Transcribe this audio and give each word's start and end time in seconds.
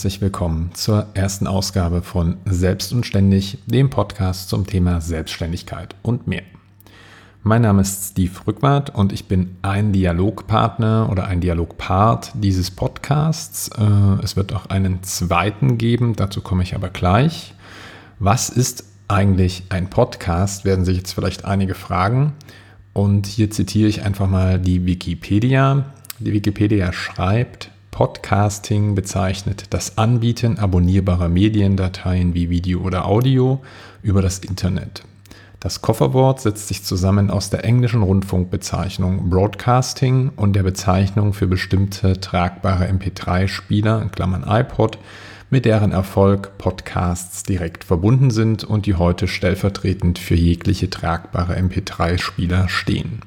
herzlich 0.00 0.22
willkommen 0.22 0.70
zur 0.72 1.08
ersten 1.12 1.46
Ausgabe 1.46 2.00
von 2.00 2.38
Selbst 2.46 2.94
und 2.94 3.04
Ständig, 3.04 3.58
dem 3.66 3.90
Podcast 3.90 4.48
zum 4.48 4.66
Thema 4.66 5.02
Selbstständigkeit 5.02 5.94
und 6.00 6.26
mehr. 6.26 6.40
Mein 7.42 7.60
Name 7.60 7.82
ist 7.82 8.12
Steve 8.12 8.32
Rückwart 8.46 8.94
und 8.94 9.12
ich 9.12 9.28
bin 9.28 9.56
ein 9.60 9.92
Dialogpartner 9.92 11.10
oder 11.12 11.26
ein 11.26 11.42
Dialogpart 11.42 12.32
dieses 12.32 12.70
Podcasts. 12.70 13.68
Äh, 13.76 14.24
es 14.24 14.36
wird 14.36 14.54
auch 14.54 14.70
einen 14.70 15.02
zweiten 15.02 15.76
geben, 15.76 16.16
dazu 16.16 16.40
komme 16.40 16.62
ich 16.62 16.74
aber 16.74 16.88
gleich. 16.88 17.52
Was 18.18 18.48
ist 18.48 18.84
eigentlich 19.06 19.64
ein 19.68 19.90
Podcast, 19.90 20.64
werden 20.64 20.86
sich 20.86 20.96
jetzt 20.96 21.12
vielleicht 21.12 21.44
einige 21.44 21.74
fragen. 21.74 22.32
Und 22.94 23.26
hier 23.26 23.50
zitiere 23.50 23.90
ich 23.90 24.02
einfach 24.02 24.30
mal 24.30 24.58
die 24.58 24.86
Wikipedia. 24.86 25.84
Die 26.20 26.32
Wikipedia 26.32 26.90
schreibt, 26.94 27.69
Podcasting 27.90 28.94
bezeichnet 28.94 29.64
das 29.70 29.98
Anbieten 29.98 30.58
abonnierbarer 30.58 31.28
Mediendateien 31.28 32.34
wie 32.34 32.48
Video 32.48 32.80
oder 32.80 33.06
Audio 33.06 33.60
über 34.02 34.22
das 34.22 34.38
Internet. 34.38 35.02
Das 35.60 35.82
Kofferwort 35.82 36.40
setzt 36.40 36.68
sich 36.68 36.84
zusammen 36.84 37.30
aus 37.30 37.50
der 37.50 37.64
englischen 37.64 38.02
Rundfunkbezeichnung 38.02 39.28
Broadcasting 39.28 40.30
und 40.34 40.54
der 40.54 40.62
Bezeichnung 40.62 41.34
für 41.34 41.46
bestimmte 41.46 42.18
tragbare 42.18 42.86
MP3-Spieler 42.86 44.00
in 44.00 44.10
Klammern 44.10 44.44
iPod, 44.48 44.98
mit 45.50 45.66
deren 45.66 45.92
Erfolg 45.92 46.56
Podcasts 46.56 47.42
direkt 47.42 47.84
verbunden 47.84 48.30
sind 48.30 48.64
und 48.64 48.86
die 48.86 48.94
heute 48.94 49.28
stellvertretend 49.28 50.18
für 50.18 50.36
jegliche 50.36 50.88
tragbare 50.88 51.58
MP3-Spieler 51.58 52.70
stehen. 52.70 53.20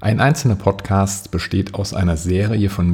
Ein 0.00 0.20
einzelner 0.20 0.56
Podcast 0.56 1.30
besteht 1.30 1.74
aus 1.74 1.94
einer 1.94 2.16
Serie 2.18 2.68
von 2.68 2.92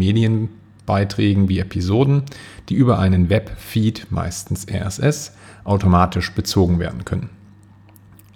Medienbeiträgen 0.84 1.48
wie 1.48 1.58
Episoden, 1.58 2.22
die 2.68 2.74
über 2.74 2.98
einen 2.98 3.30
Webfeed, 3.30 4.06
meistens 4.10 4.66
RSS, 4.68 5.32
automatisch 5.64 6.32
bezogen 6.32 6.78
werden 6.78 7.04
können. 7.04 7.30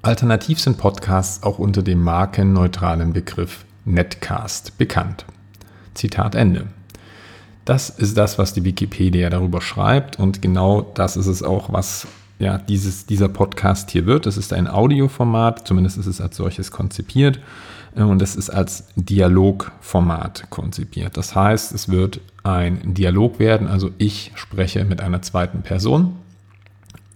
Alternativ 0.02 0.60
sind 0.60 0.78
Podcasts 0.78 1.42
auch 1.42 1.58
unter 1.58 1.82
dem 1.82 2.02
markenneutralen 2.02 3.12
Begriff 3.12 3.64
Netcast 3.84 4.78
bekannt. 4.78 5.24
Zitat 5.94 6.34
Ende. 6.34 6.68
Das 7.64 7.90
ist 7.90 8.16
das, 8.16 8.38
was 8.38 8.54
die 8.54 8.64
Wikipedia 8.64 9.28
darüber 9.28 9.60
schreibt 9.60 10.18
und 10.18 10.40
genau 10.40 10.80
das 10.80 11.16
ist 11.16 11.26
es 11.26 11.42
auch, 11.42 11.72
was 11.72 12.06
ja, 12.38 12.56
dieses, 12.56 13.04
dieser 13.04 13.28
Podcast 13.28 13.90
hier 13.90 14.06
wird. 14.06 14.24
Es 14.26 14.36
ist 14.36 14.52
ein 14.52 14.68
Audioformat, 14.68 15.66
zumindest 15.66 15.98
ist 15.98 16.06
es 16.06 16.20
als 16.20 16.36
solches 16.36 16.70
konzipiert 16.70 17.40
und 17.94 18.22
es 18.22 18.36
ist 18.36 18.50
als 18.50 18.84
Dialogformat 18.96 20.50
konzipiert. 20.50 21.16
Das 21.16 21.34
heißt, 21.34 21.72
es 21.72 21.88
wird 21.88 22.20
ein 22.42 22.94
Dialog 22.94 23.38
werden, 23.38 23.66
also 23.66 23.90
ich 23.98 24.32
spreche 24.34 24.84
mit 24.84 25.00
einer 25.00 25.22
zweiten 25.22 25.62
Person 25.62 26.16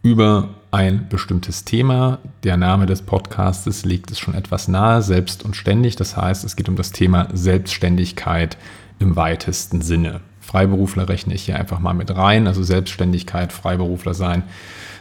über 0.02 0.50
ein 0.72 1.08
bestimmtes 1.08 1.64
Thema. 1.64 2.18
Der 2.42 2.56
Name 2.56 2.86
des 2.86 3.02
Podcastes 3.02 3.84
legt 3.84 4.10
es 4.10 4.18
schon 4.18 4.34
etwas 4.34 4.66
nahe, 4.68 5.02
selbst 5.02 5.44
und 5.44 5.54
ständig. 5.54 5.96
Das 5.96 6.16
heißt, 6.16 6.44
es 6.44 6.56
geht 6.56 6.68
um 6.68 6.76
das 6.76 6.90
Thema 6.90 7.28
Selbstständigkeit 7.32 8.56
im 8.98 9.14
weitesten 9.16 9.82
Sinne. 9.82 10.20
Freiberufler 10.40 11.08
rechne 11.08 11.34
ich 11.34 11.44
hier 11.44 11.58
einfach 11.58 11.78
mal 11.78 11.94
mit 11.94 12.14
rein, 12.14 12.46
also 12.46 12.62
Selbstständigkeit, 12.62 13.52
Freiberufler 13.52 14.14
sein, 14.14 14.42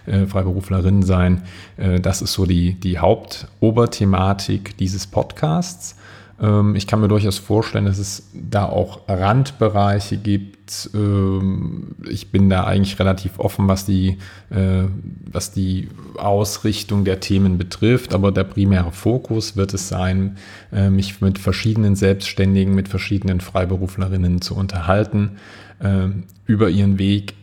äh, 0.05 0.25
Freiberuflerin 0.25 1.03
sein. 1.03 1.43
Äh, 1.77 1.99
das 1.99 2.21
ist 2.21 2.33
so 2.33 2.45
die, 2.45 2.73
die 2.73 2.99
Hauptoberthematik 2.99 4.77
dieses 4.77 5.07
Podcasts. 5.07 5.95
Ähm, 6.41 6.75
ich 6.75 6.87
kann 6.87 6.99
mir 6.99 7.07
durchaus 7.07 7.37
vorstellen, 7.37 7.85
dass 7.85 7.99
es 7.99 8.29
da 8.33 8.65
auch 8.65 9.01
Randbereiche 9.07 10.17
gibt. 10.17 10.89
Ähm, 10.93 11.95
ich 12.09 12.31
bin 12.31 12.49
da 12.49 12.63
eigentlich 12.63 12.97
relativ 12.99 13.39
offen, 13.39 13.67
was 13.67 13.85
die, 13.85 14.17
äh, 14.49 14.83
was 15.31 15.51
die 15.51 15.89
Ausrichtung 16.17 17.05
der 17.05 17.19
Themen 17.19 17.57
betrifft, 17.57 18.13
aber 18.13 18.31
der 18.31 18.45
primäre 18.45 18.91
Fokus 18.91 19.55
wird 19.55 19.73
es 19.73 19.87
sein, 19.87 20.37
äh, 20.71 20.89
mich 20.89 21.21
mit 21.21 21.37
verschiedenen 21.37 21.95
Selbstständigen, 21.95 22.73
mit 22.73 22.87
verschiedenen 22.87 23.39
Freiberuflerinnen 23.39 24.41
zu 24.41 24.55
unterhalten 24.55 25.37
äh, 25.79 26.07
über 26.47 26.69
ihren 26.69 26.97
Weg 26.97 27.35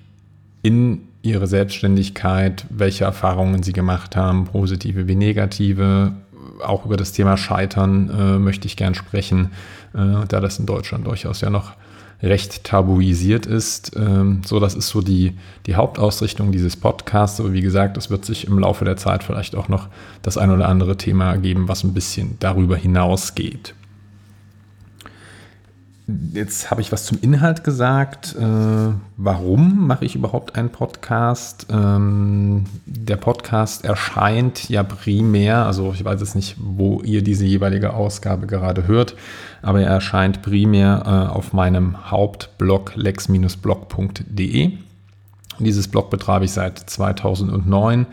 in 0.62 1.07
ihre 1.22 1.46
Selbstständigkeit, 1.46 2.64
welche 2.70 3.04
Erfahrungen 3.04 3.62
sie 3.62 3.72
gemacht 3.72 4.16
haben, 4.16 4.44
positive 4.44 5.08
wie 5.08 5.16
negative, 5.16 6.12
auch 6.64 6.84
über 6.84 6.96
das 6.96 7.12
Thema 7.12 7.36
Scheitern 7.36 8.10
äh, 8.10 8.38
möchte 8.38 8.66
ich 8.66 8.76
gern 8.76 8.94
sprechen, 8.94 9.52
äh, 9.94 10.26
da 10.28 10.40
das 10.40 10.58
in 10.58 10.66
Deutschland 10.66 11.06
durchaus 11.06 11.40
ja 11.40 11.50
noch 11.50 11.72
recht 12.22 12.64
tabuisiert 12.64 13.46
ist. 13.46 13.92
Ähm, 13.96 14.42
so, 14.44 14.58
das 14.58 14.74
ist 14.74 14.88
so 14.88 15.00
die, 15.00 15.34
die 15.66 15.76
Hauptausrichtung 15.76 16.50
dieses 16.50 16.76
Podcasts. 16.76 17.38
Aber 17.38 17.52
wie 17.52 17.60
gesagt, 17.60 17.96
es 17.96 18.10
wird 18.10 18.24
sich 18.24 18.46
im 18.46 18.58
Laufe 18.58 18.84
der 18.84 18.96
Zeit 18.96 19.22
vielleicht 19.22 19.54
auch 19.54 19.68
noch 19.68 19.88
das 20.22 20.36
ein 20.36 20.50
oder 20.50 20.68
andere 20.68 20.96
Thema 20.96 21.36
geben, 21.36 21.68
was 21.68 21.84
ein 21.84 21.94
bisschen 21.94 22.36
darüber 22.40 22.76
hinausgeht. 22.76 23.74
Jetzt 26.32 26.70
habe 26.70 26.80
ich 26.80 26.91
was 26.91 27.04
zum 27.04 27.19
Inhalt 27.20 27.64
gesagt. 27.64 28.34
Äh, 28.34 28.42
warum 29.19 29.86
mache 29.86 30.06
ich 30.06 30.14
überhaupt 30.14 30.56
einen 30.56 30.70
Podcast? 30.70 31.66
Ähm, 31.70 32.64
der 32.86 33.16
Podcast 33.16 33.84
erscheint 33.84 34.70
ja 34.70 34.82
primär, 34.84 35.66
also 35.66 35.92
ich 35.92 36.02
weiß 36.02 36.20
jetzt 36.20 36.34
nicht, 36.34 36.56
wo 36.58 37.02
ihr 37.02 37.22
diese 37.22 37.44
jeweilige 37.44 37.92
Ausgabe 37.92 38.47
gerade 38.47 38.86
hört, 38.86 39.16
aber 39.60 39.82
er 39.82 39.91
erscheint 39.91 40.41
primär 40.41 41.02
äh, 41.04 41.34
auf 41.36 41.52
meinem 41.52 42.10
Hauptblog 42.10 42.92
lex-blog.de. 42.94 44.72
Dieses 45.58 45.88
Blog 45.88 46.08
betreibe 46.08 46.47
ich 46.47 46.52
seit 46.52 46.78
2009 46.78 48.06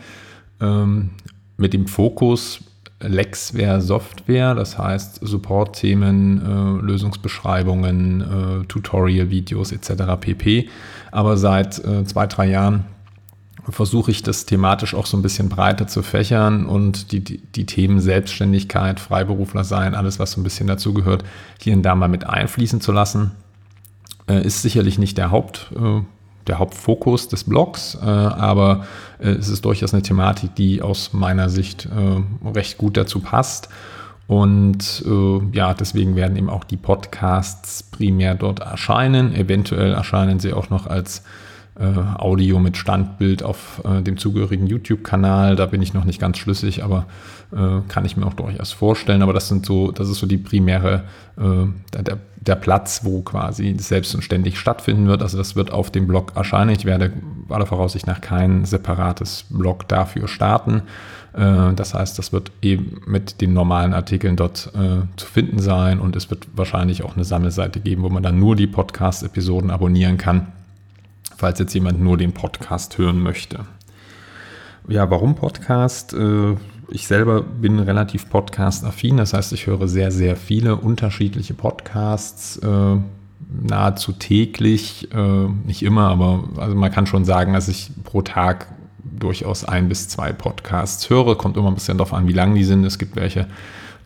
ähm, 0.60 1.10
mit 1.56 1.72
dem 1.72 1.86
Fokus 1.86 2.60
Lexware 3.00 3.82
Software, 3.82 4.54
das 4.54 4.78
heißt 4.78 5.20
Support-Themen, 5.20 6.40
äh, 6.40 6.84
Lösungsbeschreibungen, 6.84 8.20
äh, 8.62 8.64
Tutorial-Videos 8.66 9.72
etc. 9.72 10.18
pp. 10.18 10.68
Aber 11.12 11.36
seit 11.36 11.78
äh, 11.84 12.04
zwei, 12.04 12.26
drei 12.26 12.48
Jahren 12.48 12.86
versuche 13.68 14.10
ich 14.10 14.22
das 14.22 14.46
thematisch 14.46 14.94
auch 14.94 15.06
so 15.06 15.16
ein 15.16 15.22
bisschen 15.22 15.48
breiter 15.48 15.86
zu 15.86 16.02
fächern 16.02 16.66
und 16.66 17.12
die, 17.12 17.20
die, 17.20 17.38
die 17.38 17.66
Themen 17.66 18.00
Selbstständigkeit, 18.00 19.00
Freiberufler 19.00 19.64
sein, 19.64 19.94
alles, 19.94 20.18
was 20.18 20.32
so 20.32 20.40
ein 20.40 20.44
bisschen 20.44 20.66
dazugehört, 20.66 21.24
hier 21.60 21.74
und 21.74 21.82
da 21.82 21.94
mal 21.94 22.08
mit 22.08 22.24
einfließen 22.24 22.80
zu 22.80 22.92
lassen. 22.92 23.32
Äh, 24.28 24.46
ist 24.46 24.62
sicherlich 24.62 24.98
nicht 24.98 25.18
der 25.18 25.30
Haupt 25.30 25.72
äh, 25.76 26.00
der 26.46 26.58
Hauptfokus 26.58 27.28
des 27.28 27.44
Blogs, 27.44 27.96
äh, 28.00 28.06
aber 28.06 28.86
äh, 29.18 29.30
es 29.30 29.48
ist 29.48 29.64
durchaus 29.64 29.92
eine 29.92 30.02
Thematik, 30.02 30.54
die 30.54 30.82
aus 30.82 31.12
meiner 31.12 31.48
Sicht 31.48 31.86
äh, 31.86 32.48
recht 32.48 32.78
gut 32.78 32.96
dazu 32.96 33.20
passt. 33.20 33.68
Und 34.26 35.04
äh, 35.06 35.56
ja, 35.56 35.74
deswegen 35.74 36.16
werden 36.16 36.36
eben 36.36 36.50
auch 36.50 36.64
die 36.64 36.76
Podcasts 36.76 37.82
primär 37.84 38.34
dort 38.34 38.60
erscheinen. 38.60 39.34
Eventuell 39.34 39.92
erscheinen 39.92 40.40
sie 40.40 40.52
auch 40.52 40.68
noch 40.68 40.86
als 40.86 41.22
Audio 41.84 42.58
mit 42.58 42.76
Standbild 42.76 43.42
auf 43.42 43.82
äh, 43.84 44.02
dem 44.02 44.16
zugehörigen 44.16 44.66
YouTube-Kanal. 44.66 45.56
Da 45.56 45.66
bin 45.66 45.82
ich 45.82 45.94
noch 45.94 46.04
nicht 46.04 46.20
ganz 46.20 46.38
schlüssig, 46.38 46.82
aber 46.82 47.06
kann 47.88 48.04
ich 48.04 48.16
mir 48.16 48.26
auch 48.26 48.34
durchaus 48.34 48.72
vorstellen. 48.72 49.22
Aber 49.22 49.32
das 49.32 49.46
sind 49.46 49.64
so, 49.66 49.92
das 49.92 50.08
ist 50.08 50.18
so 50.18 50.26
die 50.26 50.36
primäre, 50.36 51.04
der, 51.36 52.18
der 52.46 52.54
Platz, 52.54 53.00
wo 53.04 53.22
quasi 53.22 53.74
selbst 53.78 54.14
und 54.14 54.22
ständig 54.22 54.58
stattfinden 54.58 55.06
wird. 55.06 55.22
Also 55.22 55.36
das 55.38 55.56
wird 55.56 55.72
auf 55.72 55.90
dem 55.90 56.06
Blog 56.06 56.32
erscheinen. 56.36 56.70
Ich 56.70 56.84
werde 56.84 57.12
aller 57.48 57.66
Voraussicht 57.66 58.06
nach 58.06 58.20
kein 58.20 58.64
separates 58.64 59.46
Blog 59.50 59.88
dafür 59.88 60.28
starten. 60.28 60.82
Äh, 61.32 61.74
das 61.74 61.94
heißt, 61.94 62.18
das 62.18 62.32
wird 62.32 62.52
eben 62.62 63.00
mit 63.06 63.40
den 63.40 63.52
normalen 63.52 63.92
Artikeln 63.92 64.36
dort 64.36 64.70
äh, 64.74 65.02
zu 65.16 65.26
finden 65.26 65.58
sein 65.58 65.98
und 65.98 66.16
es 66.16 66.30
wird 66.30 66.46
wahrscheinlich 66.54 67.02
auch 67.02 67.16
eine 67.16 67.24
Sammelseite 67.24 67.80
geben, 67.80 68.02
wo 68.02 68.08
man 68.08 68.22
dann 68.22 68.38
nur 68.38 68.56
die 68.56 68.66
Podcast-Episoden 68.66 69.70
abonnieren 69.70 70.16
kann, 70.16 70.48
falls 71.36 71.58
jetzt 71.58 71.74
jemand 71.74 72.00
nur 72.00 72.16
den 72.16 72.32
Podcast 72.32 72.98
hören 72.98 73.20
möchte. 73.20 73.66
Ja, 74.88 75.10
warum 75.10 75.34
Podcast? 75.34 76.14
Äh, 76.14 76.56
ich 76.88 77.06
selber 77.06 77.42
bin 77.42 77.80
relativ 77.80 78.30
podcast-affin, 78.30 79.16
das 79.16 79.32
heißt, 79.32 79.52
ich 79.52 79.66
höre 79.66 79.88
sehr, 79.88 80.12
sehr 80.12 80.36
viele 80.36 80.76
unterschiedliche 80.76 81.54
Podcasts, 81.54 82.58
äh, 82.58 82.96
nahezu 83.62 84.12
täglich, 84.12 85.08
äh, 85.12 85.48
nicht 85.66 85.82
immer, 85.82 86.08
aber 86.08 86.44
also 86.56 86.76
man 86.76 86.92
kann 86.92 87.06
schon 87.06 87.24
sagen, 87.24 87.52
dass 87.52 87.68
ich 87.68 87.90
pro 88.04 88.22
Tag 88.22 88.68
durchaus 89.18 89.64
ein 89.64 89.88
bis 89.88 90.08
zwei 90.08 90.32
Podcasts 90.32 91.08
höre. 91.10 91.36
Kommt 91.36 91.56
immer 91.56 91.68
ein 91.68 91.74
bisschen 91.74 91.98
darauf 91.98 92.12
an, 92.12 92.28
wie 92.28 92.32
lang 92.32 92.54
die 92.54 92.64
sind. 92.64 92.84
Es 92.84 92.98
gibt 92.98 93.16
welche, 93.16 93.46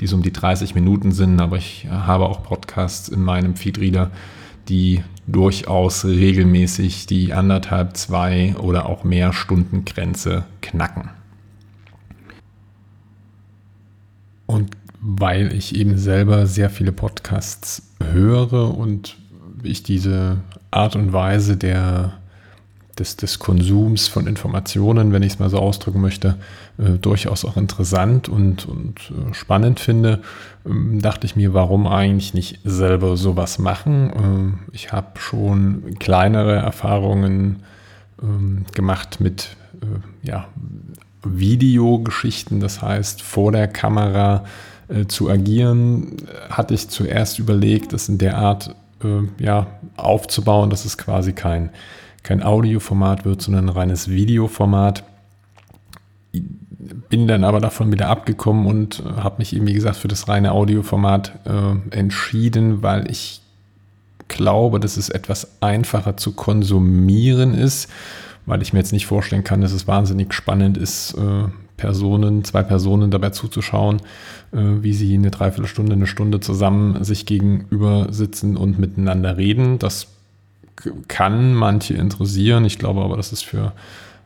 die 0.00 0.06
so 0.06 0.16
um 0.16 0.22
die 0.22 0.32
30 0.32 0.74
Minuten 0.74 1.12
sind, 1.12 1.40
aber 1.40 1.56
ich 1.56 1.86
habe 1.90 2.26
auch 2.26 2.42
Podcasts 2.42 3.08
in 3.08 3.22
meinem 3.22 3.56
Feedreader, 3.56 4.10
die 4.68 5.02
durchaus 5.26 6.04
regelmäßig 6.04 7.06
die 7.06 7.32
anderthalb, 7.32 7.96
zwei 7.96 8.54
oder 8.56 8.86
auch 8.86 9.04
mehr 9.04 9.32
Stunden 9.32 9.84
Grenze 9.84 10.44
knacken. 10.60 11.10
Und 14.46 14.76
weil 15.00 15.54
ich 15.54 15.76
eben 15.76 15.96
selber 15.96 16.46
sehr 16.46 16.70
viele 16.70 16.92
Podcasts 16.92 17.94
höre 18.12 18.76
und 18.76 19.16
ich 19.62 19.82
diese 19.82 20.38
Art 20.70 20.96
und 20.96 21.12
Weise 21.12 21.56
der 21.56 22.19
des, 22.98 23.16
des 23.16 23.38
Konsums 23.38 24.08
von 24.08 24.26
Informationen, 24.26 25.12
wenn 25.12 25.22
ich 25.22 25.34
es 25.34 25.38
mal 25.38 25.50
so 25.50 25.58
ausdrücken 25.58 26.00
möchte, 26.00 26.36
äh, 26.78 26.90
durchaus 26.98 27.44
auch 27.44 27.56
interessant 27.56 28.28
und, 28.28 28.66
und 28.66 28.98
äh, 29.10 29.34
spannend 29.34 29.80
finde, 29.80 30.20
ähm, 30.66 31.00
dachte 31.00 31.26
ich 31.26 31.36
mir, 31.36 31.54
warum 31.54 31.86
eigentlich 31.86 32.34
nicht 32.34 32.60
selber 32.64 33.16
sowas 33.16 33.58
machen? 33.58 34.58
Äh, 34.70 34.74
ich 34.74 34.92
habe 34.92 35.18
schon 35.18 35.98
kleinere 35.98 36.56
Erfahrungen 36.56 37.62
ähm, 38.22 38.64
gemacht 38.74 39.20
mit 39.20 39.56
äh, 39.82 40.26
ja, 40.26 40.48
Videogeschichten, 41.24 42.60
das 42.60 42.82
heißt 42.82 43.22
vor 43.22 43.52
der 43.52 43.68
Kamera 43.68 44.44
äh, 44.88 45.06
zu 45.06 45.30
agieren, 45.30 46.16
hatte 46.50 46.74
ich 46.74 46.88
zuerst 46.88 47.38
überlegt, 47.38 47.92
das 47.92 48.08
in 48.08 48.18
der 48.18 48.38
Art 48.38 48.74
äh, 49.04 49.42
ja, 49.42 49.66
aufzubauen, 49.96 50.70
dass 50.70 50.84
es 50.84 50.98
quasi 50.98 51.32
kein 51.32 51.70
kein 52.22 52.42
Audioformat 52.42 53.24
wird, 53.24 53.42
sondern 53.42 53.66
ein 53.66 53.74
reines 53.76 54.08
Videoformat. 54.08 55.04
Bin 57.08 57.26
dann 57.26 57.44
aber 57.44 57.60
davon 57.60 57.92
wieder 57.92 58.08
abgekommen 58.08 58.66
und 58.66 59.02
habe 59.16 59.36
mich 59.38 59.54
eben, 59.54 59.66
wie 59.66 59.72
gesagt, 59.72 59.96
für 59.96 60.08
das 60.08 60.28
reine 60.28 60.52
Audioformat 60.52 61.32
äh, 61.44 61.96
entschieden, 61.96 62.82
weil 62.82 63.10
ich 63.10 63.40
glaube, 64.28 64.80
dass 64.80 64.96
es 64.96 65.08
etwas 65.08 65.60
einfacher 65.60 66.16
zu 66.16 66.32
konsumieren 66.32 67.54
ist, 67.54 67.90
weil 68.46 68.62
ich 68.62 68.72
mir 68.72 68.78
jetzt 68.78 68.92
nicht 68.92 69.06
vorstellen 69.06 69.44
kann, 69.44 69.60
dass 69.60 69.72
es 69.72 69.86
wahnsinnig 69.86 70.32
spannend 70.32 70.78
ist, 70.78 71.14
äh, 71.14 71.48
Personen, 71.76 72.44
zwei 72.44 72.62
Personen 72.62 73.10
dabei 73.10 73.30
zuzuschauen, 73.30 73.98
äh, 74.52 74.58
wie 74.82 74.92
sie 74.92 75.14
eine 75.14 75.30
Dreiviertelstunde, 75.30 75.94
eine 75.94 76.06
Stunde 76.06 76.40
zusammen 76.40 77.02
sich 77.02 77.26
gegenüber 77.26 78.08
sitzen 78.10 78.56
und 78.56 78.78
miteinander 78.78 79.36
reden. 79.36 79.78
Das 79.78 80.08
kann 81.08 81.54
manche 81.54 81.94
interessieren. 81.94 82.64
Ich 82.64 82.78
glaube 82.78 83.02
aber, 83.02 83.16
dass 83.16 83.32
es 83.32 83.42
für 83.42 83.72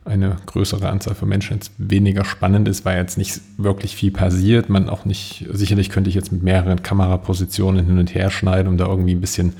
eine 0.05 0.37
größere 0.45 0.87
Anzahl 0.87 1.15
von 1.15 1.27
Menschen 1.27 1.55
jetzt 1.55 1.71
weniger 1.77 2.25
spannend 2.25 2.67
ist, 2.67 2.85
weil 2.85 2.97
jetzt 2.97 3.17
nicht 3.17 3.41
wirklich 3.57 3.95
viel 3.95 4.11
passiert. 4.11 4.69
Man 4.69 4.87
auch 4.87 5.05
nicht, 5.05 5.47
sicherlich 5.51 5.89
könnte 5.89 6.09
ich 6.09 6.15
jetzt 6.15 6.31
mit 6.31 6.43
mehreren 6.43 6.83
Kamerapositionen 6.83 7.85
hin 7.85 7.97
und 7.97 8.13
her 8.13 8.29
schneiden, 8.29 8.67
um 8.67 8.77
da 8.77 8.85
irgendwie 8.85 9.15
ein 9.15 9.21
bisschen 9.21 9.53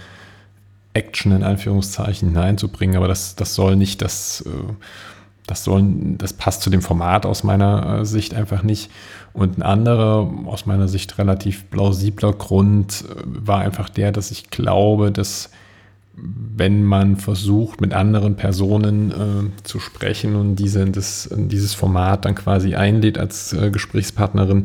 Action 0.93 1.31
in 1.31 1.43
Anführungszeichen 1.43 2.29
hineinzubringen, 2.29 2.95
aber 2.95 3.07
das, 3.07 3.35
das 3.35 3.53
soll 3.53 3.75
nicht 3.75 4.01
das, 4.01 4.45
äh, 4.47 4.73
das 5.45 5.63
soll, 5.63 5.83
das 6.17 6.33
passt 6.33 6.61
zu 6.61 6.69
dem 6.69 6.81
Format 6.81 7.25
aus 7.25 7.43
meiner 7.43 7.99
äh, 7.99 8.05
Sicht 8.05 8.33
einfach 8.33 8.63
nicht. 8.63 8.89
Und 9.33 9.57
ein 9.57 9.63
anderer, 9.63 10.31
aus 10.45 10.65
meiner 10.65 10.87
Sicht 10.87 11.17
relativ 11.17 11.69
plausibler 11.69 12.33
Grund 12.33 13.03
äh, 13.03 13.15
war 13.25 13.59
einfach 13.59 13.89
der, 13.89 14.11
dass 14.11 14.31
ich 14.31 14.49
glaube, 14.49 15.11
dass 15.11 15.49
wenn 16.17 16.83
man 16.83 17.17
versucht, 17.17 17.81
mit 17.81 17.93
anderen 17.93 18.35
Personen 18.35 19.11
äh, 19.11 19.63
zu 19.63 19.79
sprechen 19.79 20.35
und 20.35 20.55
diese, 20.55 20.85
das, 20.85 21.29
dieses 21.35 21.73
Format 21.73 22.25
dann 22.25 22.35
quasi 22.35 22.75
einlädt 22.75 23.17
als 23.17 23.51
äh, 23.53 23.69
Gesprächspartnerin, 23.69 24.63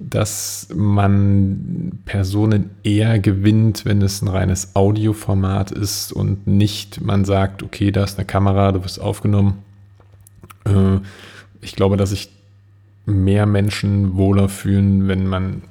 dass 0.00 0.68
man 0.74 2.00
Personen 2.06 2.70
eher 2.82 3.18
gewinnt, 3.18 3.84
wenn 3.84 4.02
es 4.02 4.22
ein 4.22 4.28
reines 4.28 4.74
Audioformat 4.74 5.70
ist 5.70 6.12
und 6.12 6.46
nicht 6.46 7.00
man 7.02 7.24
sagt, 7.24 7.62
okay, 7.62 7.92
da 7.92 8.04
ist 8.04 8.18
eine 8.18 8.26
Kamera, 8.26 8.72
du 8.72 8.82
wirst 8.82 9.00
aufgenommen. 9.00 9.58
Äh, 10.64 10.98
ich 11.60 11.76
glaube, 11.76 11.96
dass 11.96 12.10
sich 12.10 12.30
mehr 13.06 13.46
Menschen 13.46 14.16
wohler 14.16 14.48
fühlen, 14.48 15.06
wenn 15.06 15.26
man 15.26 15.62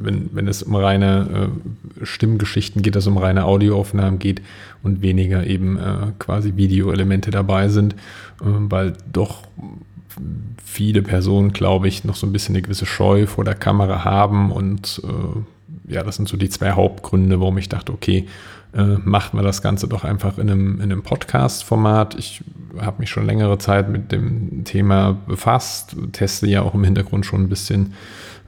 wenn, 0.00 0.30
wenn 0.32 0.48
es 0.48 0.62
um 0.62 0.74
reine 0.74 1.50
äh, 2.00 2.04
Stimmgeschichten 2.04 2.82
geht, 2.82 2.96
dass 2.96 3.04
es 3.04 3.08
um 3.08 3.18
reine 3.18 3.44
Audioaufnahmen 3.44 4.18
geht 4.18 4.42
und 4.82 5.02
weniger 5.02 5.46
eben 5.46 5.76
äh, 5.76 6.12
quasi 6.18 6.56
Videoelemente 6.56 7.30
dabei 7.30 7.68
sind, 7.68 7.92
äh, 7.92 7.96
weil 8.44 8.94
doch 9.12 9.42
viele 10.64 11.02
Personen, 11.02 11.52
glaube 11.52 11.88
ich, 11.88 12.04
noch 12.04 12.16
so 12.16 12.26
ein 12.26 12.32
bisschen 12.32 12.54
eine 12.54 12.62
gewisse 12.62 12.86
Scheu 12.86 13.26
vor 13.26 13.44
der 13.44 13.54
Kamera 13.54 14.04
haben 14.04 14.50
und 14.50 15.02
äh, 15.04 15.92
ja, 15.92 16.02
das 16.02 16.16
sind 16.16 16.28
so 16.28 16.36
die 16.36 16.48
zwei 16.48 16.72
Hauptgründe, 16.72 17.40
warum 17.40 17.58
ich 17.58 17.68
dachte, 17.68 17.92
okay, 17.92 18.26
äh, 18.74 18.96
macht 19.04 19.34
man 19.34 19.44
das 19.44 19.62
Ganze 19.62 19.88
doch 19.88 20.04
einfach 20.04 20.38
in 20.38 20.48
einem, 20.48 20.76
in 20.76 20.82
einem 20.84 21.02
Podcast-Format. 21.02 22.14
Ich 22.18 22.42
habe 22.78 23.00
mich 23.00 23.10
schon 23.10 23.26
längere 23.26 23.58
Zeit 23.58 23.88
mit 23.88 24.12
dem 24.12 24.64
Thema 24.64 25.16
befasst, 25.26 25.96
teste 26.12 26.46
ja 26.46 26.62
auch 26.62 26.74
im 26.74 26.84
Hintergrund 26.84 27.26
schon 27.26 27.42
ein 27.42 27.48
bisschen 27.48 27.94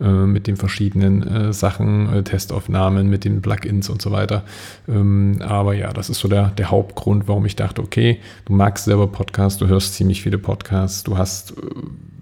äh, 0.00 0.08
mit 0.08 0.46
den 0.46 0.56
verschiedenen 0.56 1.22
äh, 1.26 1.52
Sachen, 1.52 2.12
äh, 2.12 2.22
Testaufnahmen, 2.22 3.08
mit 3.08 3.24
den 3.24 3.42
Plugins 3.42 3.88
und 3.88 4.00
so 4.02 4.10
weiter. 4.10 4.44
Ähm, 4.88 5.38
aber 5.40 5.74
ja, 5.74 5.92
das 5.92 6.10
ist 6.10 6.20
so 6.20 6.28
der, 6.28 6.48
der 6.50 6.70
Hauptgrund, 6.70 7.28
warum 7.28 7.46
ich 7.46 7.56
dachte, 7.56 7.82
okay, 7.82 8.20
du 8.44 8.52
magst 8.52 8.84
selber 8.84 9.06
Podcasts, 9.06 9.58
du 9.58 9.66
hörst 9.66 9.94
ziemlich 9.94 10.22
viele 10.22 10.38
Podcasts, 10.38 11.02
du 11.04 11.18
hast 11.18 11.54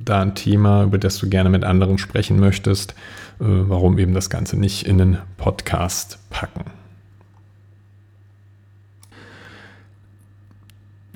da 0.03 0.23
ein 0.23 0.35
Thema, 0.35 0.85
über 0.85 0.99
das 0.99 1.19
du 1.19 1.29
gerne 1.29 1.51
mit 1.51 1.63
anderen 1.63 1.99
sprechen 1.99 2.41
möchtest. 2.41 2.95
warum 3.39 3.99
eben 3.99 4.15
das 4.15 4.31
Ganze 4.31 4.59
nicht 4.59 4.87
in 4.87 5.01
einen 5.01 5.19
Podcast 5.37 6.19
packen? 6.31 6.80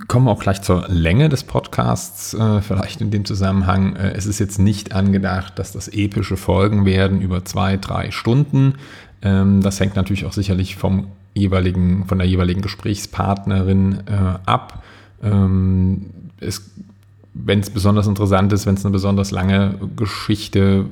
Kommen 0.09 0.27
wir 0.27 0.31
auch 0.31 0.41
gleich 0.41 0.63
zur 0.63 0.87
Länge 0.89 1.29
des 1.29 1.45
Podcasts, 1.45 2.35
äh, 2.35 2.61
vielleicht 2.61 3.01
in 3.01 3.11
dem 3.11 3.25
Zusammenhang. 3.25 3.97
Äh, 3.97 4.13
es 4.13 4.27
ist 4.27 4.39
jetzt 4.39 4.59
nicht 4.59 4.93
angedacht, 4.93 5.59
dass 5.59 5.73
das 5.73 5.89
epische 5.89 6.37
Folgen 6.37 6.85
werden 6.85 7.21
über 7.21 7.45
zwei, 7.45 7.77
drei 7.77 8.11
Stunden. 8.11 8.75
Ähm, 9.23 9.61
das 9.63 9.81
hängt 9.81 9.97
natürlich 9.97 10.27
auch 10.27 10.33
sicherlich 10.33 10.77
vom 10.77 11.09
jeweiligen, 11.35 12.07
von 12.07 12.19
der 12.19 12.27
jeweiligen 12.27 12.63
Gesprächspartnerin 12.63 14.01
äh, 14.07 14.39
ab. 14.47 14.83
Ähm, 15.23 16.07
wenn 17.35 17.61
es 17.61 17.71
besonders 17.71 18.07
interessant 18.07 18.53
ist, 18.53 18.67
wenn 18.67 18.75
es 18.75 18.85
eine 18.85 18.93
besonders 18.93 19.31
lange 19.31 19.75
Geschichte 19.97 20.87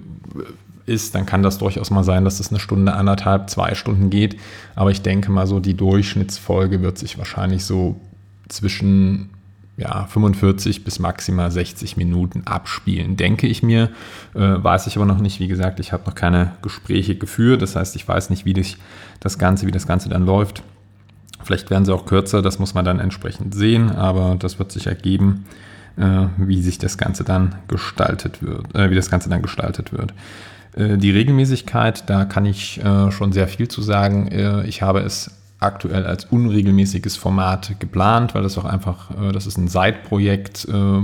ist, 0.87 1.15
dann 1.15 1.27
kann 1.27 1.43
das 1.43 1.59
durchaus 1.59 1.91
mal 1.91 2.03
sein, 2.03 2.25
dass 2.25 2.41
es 2.41 2.51
eine 2.51 2.59
Stunde, 2.59 2.95
anderthalb, 2.95 3.49
zwei 3.49 3.75
Stunden 3.75 4.11
geht. 4.11 4.37
Aber 4.75 4.91
ich 4.91 5.03
denke 5.03 5.31
mal 5.31 5.47
so, 5.47 5.61
die 5.61 5.75
Durchschnittsfolge 5.75 6.83
wird 6.83 6.99
sich 6.99 7.19
wahrscheinlich 7.19 7.65
so 7.65 8.01
zwischen 8.49 9.31
ja, 9.77 10.05
45 10.05 10.85
bis 10.85 10.99
maximal 10.99 11.51
60 11.51 11.97
Minuten 11.97 12.43
abspielen, 12.45 13.17
denke 13.17 13.47
ich 13.47 13.63
mir. 13.63 13.91
Äh, 14.35 14.63
weiß 14.63 14.87
ich 14.87 14.97
aber 14.97 15.07
noch 15.07 15.19
nicht. 15.19 15.41
Wie 15.41 15.49
gesagt, 15.49 15.81
ich 15.81 15.93
habe 15.93 16.05
noch 16.07 16.15
keine 16.15 16.53
Gespräche 16.63 17.17
geführt. 17.17 17.63
Das 17.63 17.75
heißt, 17.75 17.97
ich 17.97 18.07
weiß 18.07 18.31
nicht, 18.31 18.45
wie 18.45 18.55
das 19.21 19.39
Ganze, 19.39 19.67
wie 19.67 19.71
das 19.71 19.87
Ganze 19.87 20.09
dann 20.09 20.27
läuft. 20.27 20.63
Vielleicht 21.43 21.71
werden 21.71 21.85
sie 21.85 21.95
auch 21.95 22.07
kürzer, 22.07 22.43
das 22.43 22.59
muss 22.59 22.75
man 22.75 22.85
dann 22.85 23.01
entsprechend 23.01 23.55
sehen, 23.55 23.91
aber 23.91 24.37
das 24.39 24.59
wird 24.59 24.71
sich 24.71 24.87
ergeben, 24.87 25.45
äh, 25.97 26.27
wie 26.37 26.63
sich 26.63 26.79
das 26.79 26.99
Ganze 26.99 27.25
dann 27.25 27.57
gestaltet 27.67 28.43
wird, 28.43 28.75
äh, 28.75 28.91
wie 28.91 28.95
das 28.95 29.11
Ganze 29.11 29.29
dann 29.29 29.43
gestaltet 29.43 29.93
wird. 29.93 30.15
Äh, 30.77 30.99
die 30.99 31.11
Regelmäßigkeit, 31.11 32.09
da 32.09 32.25
kann 32.25 32.45
ich 32.45 32.83
äh, 32.85 33.11
schon 33.11 33.33
sehr 33.33 33.49
viel 33.49 33.69
zu 33.69 33.83
sagen. 33.83 34.29
Äh, 34.29 34.65
ich 34.67 34.83
habe 34.83 35.01
es 35.01 35.31
aktuell 35.63 36.07
als 36.07 36.25
unregelmäßiges 36.27 37.17
Format 37.17 37.77
geplant, 37.79 38.35
weil 38.35 38.43
das 38.43 38.59
auch 38.59 38.65
einfach, 38.65 39.11
äh, 39.11 39.33
das 39.33 39.47
ist 39.47 39.57
ein 39.57 39.69
Side-Projekt 39.69 40.67
äh, 40.69 41.03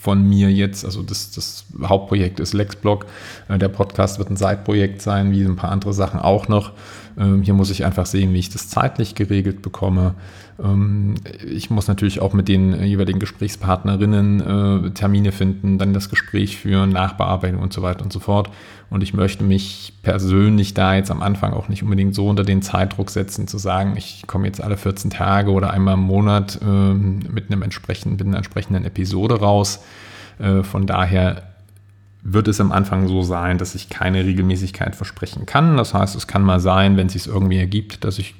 von 0.00 0.28
mir 0.28 0.50
jetzt. 0.50 0.84
Also 0.84 1.02
das, 1.02 1.30
das 1.32 1.66
Hauptprojekt 1.82 2.40
ist 2.40 2.54
Lexblog. 2.54 3.06
Äh, 3.48 3.58
der 3.58 3.68
Podcast 3.68 4.18
wird 4.18 4.30
ein 4.30 4.36
Side-Projekt 4.36 5.02
sein, 5.02 5.30
wie 5.30 5.44
ein 5.44 5.56
paar 5.56 5.70
andere 5.70 5.92
Sachen 5.92 6.20
auch 6.20 6.48
noch. 6.48 6.72
Ähm, 7.18 7.42
hier 7.42 7.54
muss 7.54 7.70
ich 7.70 7.84
einfach 7.84 8.06
sehen, 8.06 8.32
wie 8.32 8.38
ich 8.38 8.50
das 8.50 8.68
zeitlich 8.68 9.14
geregelt 9.14 9.62
bekomme. 9.62 10.14
Ähm, 10.62 11.14
ich 11.46 11.70
muss 11.70 11.88
natürlich 11.88 12.20
auch 12.20 12.32
mit 12.32 12.48
den 12.48 12.82
jeweiligen 12.84 13.18
Gesprächspartnerinnen 13.18 14.94
Termine 14.94 15.32
finden, 15.32 15.78
dann 15.78 15.92
das 15.92 16.10
Gespräch 16.10 16.56
führen, 16.56 16.90
Nachbearbeitung 16.90 17.60
und 17.60 17.72
so 17.72 17.82
weiter 17.82 18.04
und 18.04 18.12
so 18.12 18.20
fort. 18.20 18.50
Und 18.90 19.02
ich 19.02 19.12
möchte 19.12 19.44
mich 19.44 19.92
persönlich 20.02 20.72
da 20.72 20.94
jetzt 20.94 21.10
am 21.10 21.22
Anfang 21.22 21.52
auch 21.52 21.68
nicht 21.68 21.82
unbedingt 21.82 22.14
so 22.14 22.26
unter 22.26 22.44
den 22.44 22.62
Zeitdruck 22.62 23.10
setzen, 23.10 23.46
zu 23.46 23.58
sagen, 23.58 23.94
ich 23.96 24.24
komme 24.26 24.46
jetzt 24.46 24.62
alle 24.62 24.78
14 24.78 25.10
Tage 25.10 25.50
oder 25.50 25.70
einmal 25.72 25.94
im 25.94 26.00
Monat 26.00 26.58
äh, 26.62 26.64
mit, 26.64 27.50
einem 27.50 27.62
entsprechenden, 27.62 28.16
mit 28.16 28.26
einer 28.26 28.38
entsprechenden 28.38 28.84
Episode 28.84 29.40
raus. 29.40 29.80
Äh, 30.38 30.62
von 30.62 30.86
daher 30.86 31.47
wird 32.32 32.48
es 32.48 32.60
am 32.60 32.72
Anfang 32.72 33.08
so 33.08 33.22
sein, 33.22 33.58
dass 33.58 33.74
ich 33.74 33.88
keine 33.88 34.24
Regelmäßigkeit 34.24 34.94
versprechen 34.94 35.46
kann. 35.46 35.76
Das 35.76 35.94
heißt, 35.94 36.14
es 36.14 36.26
kann 36.26 36.42
mal 36.42 36.60
sein, 36.60 36.96
wenn 36.96 37.06
es 37.06 37.14
sich 37.14 37.26
irgendwie 37.26 37.58
ergibt, 37.58 38.04
dass 38.04 38.18
ich 38.18 38.34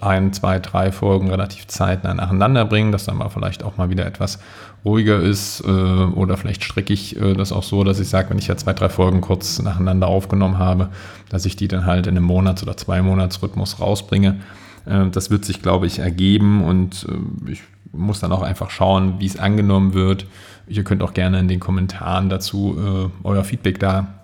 ein, 0.00 0.32
zwei, 0.32 0.58
drei 0.58 0.92
Folgen 0.92 1.30
relativ 1.30 1.66
zeitnah 1.66 2.14
nacheinander 2.14 2.64
bringe, 2.64 2.90
dass 2.92 3.04
dann 3.04 3.16
mal 3.16 3.28
vielleicht 3.28 3.62
auch 3.62 3.76
mal 3.76 3.90
wieder 3.90 4.06
etwas 4.06 4.38
ruhiger 4.84 5.20
ist 5.20 5.62
äh, 5.66 5.70
oder 5.70 6.36
vielleicht 6.36 6.62
strecke 6.62 6.92
ich 6.92 7.20
äh, 7.20 7.34
das 7.34 7.52
auch 7.52 7.62
so, 7.62 7.84
dass 7.84 7.98
ich 7.98 8.08
sage, 8.08 8.30
wenn 8.30 8.38
ich 8.38 8.46
ja 8.46 8.56
zwei, 8.56 8.72
drei 8.72 8.88
Folgen 8.88 9.20
kurz 9.20 9.60
nacheinander 9.60 10.06
aufgenommen 10.06 10.58
habe, 10.58 10.90
dass 11.28 11.46
ich 11.46 11.56
die 11.56 11.68
dann 11.68 11.86
halt 11.86 12.06
in 12.06 12.16
einem 12.16 12.26
Monats- 12.26 12.62
oder 12.62 12.76
zwei 12.76 13.02
Monats-Rhythmus 13.02 13.80
rausbringe. 13.80 14.40
Äh, 14.86 15.08
das 15.10 15.30
wird 15.30 15.44
sich, 15.44 15.62
glaube 15.62 15.86
ich, 15.86 15.98
ergeben 15.98 16.62
und 16.62 17.06
äh, 17.08 17.50
ich 17.50 17.62
muss 17.92 18.20
dann 18.20 18.32
auch 18.32 18.42
einfach 18.42 18.70
schauen, 18.70 19.14
wie 19.18 19.26
es 19.26 19.38
angenommen 19.38 19.94
wird. 19.94 20.26
Ihr 20.66 20.84
könnt 20.84 21.02
auch 21.02 21.14
gerne 21.14 21.40
in 21.40 21.48
den 21.48 21.60
Kommentaren 21.60 22.28
dazu 22.28 22.76
äh, 22.78 23.26
euer 23.26 23.44
Feedback 23.44 23.78
da 23.78 24.14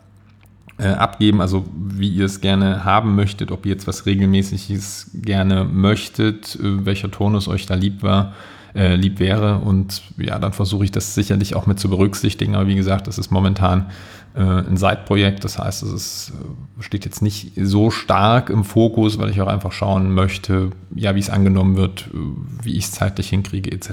äh, 0.78 0.88
abgeben, 0.88 1.40
also 1.40 1.66
wie 1.74 2.08
ihr 2.08 2.24
es 2.24 2.40
gerne 2.40 2.84
haben 2.84 3.14
möchtet, 3.14 3.50
ob 3.52 3.66
ihr 3.66 3.72
jetzt 3.72 3.86
was 3.86 4.06
Regelmäßiges 4.06 5.10
gerne 5.14 5.64
möchtet, 5.64 6.58
welcher 6.60 7.10
Tonus 7.10 7.48
euch 7.48 7.66
da 7.66 7.74
lieb 7.74 8.02
war. 8.02 8.32
äh, 8.74 8.94
lieb 8.94 9.18
wäre. 9.18 9.58
Und 9.58 10.02
ja, 10.16 10.38
dann 10.38 10.52
versuche 10.52 10.84
ich 10.84 10.90
das 10.90 11.14
sicherlich 11.14 11.54
auch 11.54 11.66
mit 11.66 11.80
zu 11.80 11.88
berücksichtigen. 11.88 12.54
Aber 12.54 12.66
wie 12.66 12.74
gesagt, 12.74 13.06
das 13.06 13.18
ist 13.18 13.30
momentan 13.30 13.90
äh, 14.34 14.40
ein 14.40 14.76
Side-Projekt. 14.76 15.44
Das 15.44 15.58
heißt, 15.58 15.82
es 15.82 15.92
ist, 15.92 16.32
äh, 16.78 16.82
steht 16.82 17.04
jetzt 17.04 17.22
nicht 17.22 17.52
so 17.56 17.90
stark 17.90 18.50
im 18.50 18.64
Fokus, 18.64 19.18
weil 19.18 19.30
ich 19.30 19.40
auch 19.40 19.48
einfach 19.48 19.72
schauen 19.72 20.12
möchte, 20.12 20.70
ja, 20.94 21.14
wie 21.14 21.20
es 21.20 21.30
angenommen 21.30 21.76
wird, 21.76 22.10
äh, 22.12 22.18
wie 22.62 22.76
ich 22.76 22.84
es 22.84 22.92
zeitlich 22.92 23.28
hinkriege, 23.28 23.70
etc. 23.72 23.90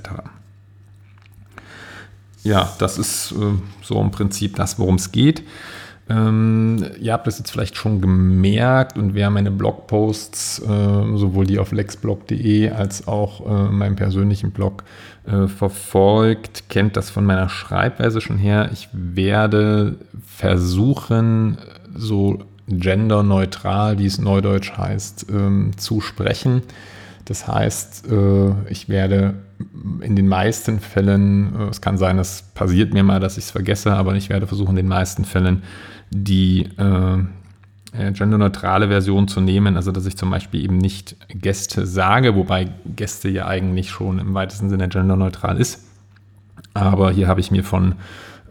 Ja, 2.43 2.73
das 2.79 2.97
ist 2.97 3.31
äh, 3.33 3.35
so 3.81 3.99
im 3.99 4.11
Prinzip 4.11 4.55
das, 4.55 4.79
worum 4.79 4.95
es 4.95 5.11
geht. 5.11 5.43
Ähm, 6.09 6.85
ihr 7.01 7.11
habt 7.11 7.27
das 7.27 7.37
jetzt 7.37 7.51
vielleicht 7.51 7.75
schon 7.75 7.99
gemerkt 7.99 8.97
und 8.97 9.13
wer 9.13 9.29
meine 9.29 9.51
Blogposts, 9.51 10.59
äh, 10.59 11.17
sowohl 11.17 11.45
die 11.45 11.59
auf 11.59 11.73
lexblog.de 11.73 12.69
als 12.69 13.07
auch 13.07 13.45
äh, 13.45 13.71
meinem 13.71 13.97
persönlichen 13.97 14.51
Blog 14.51 14.85
äh, 15.25 15.47
verfolgt, 15.47 16.69
kennt 16.69 16.95
das 16.95 17.09
von 17.09 17.25
meiner 17.25 17.49
Schreibweise 17.49 18.21
schon 18.21 18.37
her. 18.37 18.69
Ich 18.71 18.87
werde 18.93 19.95
versuchen, 20.25 21.57
so 21.93 22.39
genderneutral, 22.69 23.99
wie 23.99 24.05
es 24.05 24.17
neudeutsch 24.17 24.77
heißt, 24.77 25.27
ähm, 25.29 25.71
zu 25.77 25.99
sprechen. 25.99 26.61
Das 27.25 27.47
heißt, 27.47 28.07
äh, 28.09 28.51
ich 28.69 28.87
werde 28.87 29.33
in 30.01 30.15
den 30.15 30.27
meisten 30.27 30.79
Fällen, 30.79 31.55
äh, 31.55 31.63
es 31.69 31.81
kann 31.81 31.97
sein, 31.97 32.19
es 32.19 32.43
passiert 32.53 32.93
mir 32.93 33.03
mal, 33.03 33.19
dass 33.19 33.37
ich 33.37 33.45
es 33.45 33.51
vergesse, 33.51 33.93
aber 33.93 34.15
ich 34.15 34.29
werde 34.29 34.47
versuchen, 34.47 34.71
in 34.71 34.77
den 34.77 34.87
meisten 34.87 35.25
Fällen 35.25 35.63
die 36.11 36.69
äh, 36.77 37.17
äh, 37.93 38.11
genderneutrale 38.11 38.87
Version 38.89 39.27
zu 39.27 39.41
nehmen, 39.41 39.75
also 39.75 39.91
dass 39.91 40.05
ich 40.05 40.17
zum 40.17 40.29
Beispiel 40.29 40.63
eben 40.63 40.77
nicht 40.77 41.15
Gäste 41.29 41.85
sage, 41.85 42.35
wobei 42.35 42.69
Gäste 42.85 43.29
ja 43.29 43.47
eigentlich 43.47 43.89
schon 43.89 44.19
im 44.19 44.33
weitesten 44.33 44.69
Sinne 44.69 44.87
genderneutral 44.89 45.59
ist. 45.59 45.85
Aber 46.73 47.11
hier 47.11 47.27
habe 47.27 47.39
ich 47.39 47.49
mir 47.49 47.63
von 47.63 47.95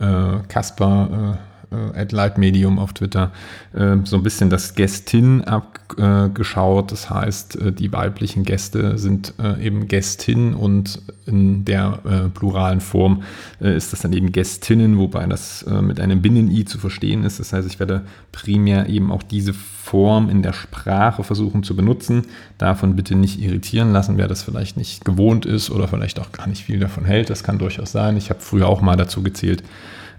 äh, 0.01 0.39
Kasper 0.49 1.39
äh, 1.71 1.99
at 1.99 2.39
Medium 2.39 2.79
auf 2.79 2.93
Twitter, 2.93 3.33
äh, 3.75 3.97
so 4.05 4.17
ein 4.17 4.23
bisschen 4.23 4.51
das 4.51 4.75
Gästin 4.75 5.43
abgeschaut. 5.45 6.93
Das 6.93 7.11
heißt, 7.11 7.57
äh, 7.57 7.73
die 7.73 7.93
weiblichen 7.93 8.45
Gäste 8.45 8.99
sind 8.99 9.35
eben 9.61 9.89
Gästin 9.89 10.55
und 10.55 11.03
in 11.27 11.65
der 11.65 12.31
pluralen 12.35 12.81
Form 12.81 13.23
ist 13.61 13.93
das 13.93 14.01
dann 14.01 14.13
eben 14.13 14.33
Gästinnen, 14.33 14.99
wobei 14.99 15.27
das 15.27 15.65
mit 15.67 15.99
einem 16.01 16.23
Binnen-I 16.23 16.65
zu 16.65 16.79
verstehen 16.79 17.25
ist. 17.25 17.41
Das 17.41 17.53
heißt, 17.53 17.67
ich 17.67 17.81
werde 17.81 18.03
primär 18.33 18.89
eben 18.89 19.11
auch 19.11 19.23
diese 19.23 19.53
Form 19.53 20.29
in 20.29 20.43
der 20.43 20.53
Sprache 20.53 21.25
versuchen 21.25 21.63
zu 21.63 21.77
benutzen. 21.77 22.23
Davon 22.59 22.97
bitte 22.97 23.15
nicht 23.15 23.41
irritieren 23.41 23.93
lassen, 23.93 24.19
wer 24.19 24.29
das 24.29 24.43
vielleicht 24.43 24.77
nicht 24.77 25.05
gewohnt 25.05 25.47
ist 25.47 25.71
oder 25.71 25.89
vielleicht 25.89 26.21
auch 26.21 26.33
gar 26.33 26.47
nicht 26.47 26.65
viel 26.65 26.79
davon 26.79 27.05
hält. 27.05 27.31
Das 27.31 27.43
kann 27.43 27.59
durchaus 27.59 27.93
sein. 27.93 28.17
Ich 28.17 28.31
habe 28.31 28.41
früher 28.41 28.69
auch 28.69 28.81
mal 28.81 28.97
dazu 28.97 29.23
gezählt, 29.23 29.63